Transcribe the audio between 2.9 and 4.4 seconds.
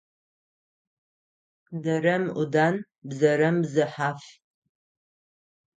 бзэрэм бзыхьаф.